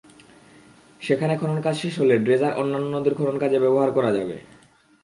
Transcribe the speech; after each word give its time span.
সেখানে 1.01 1.33
খননকাজ 1.37 1.75
শেষ 1.77 1.93
হলে 1.99 2.15
ড্রেজার 2.17 2.53
অন্যান্য 2.53 2.87
নদীর 2.95 3.15
খননকাজে 3.15 3.57
ব্যবহার 3.59 3.89
করা 3.91 4.11
যাবে। 4.13 4.35